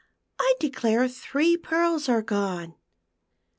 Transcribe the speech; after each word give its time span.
I 0.39 0.55
declare 0.59 1.07
three 1.07 1.55
pearls 1.57 2.09
are 2.09 2.23
gone." 2.23 2.73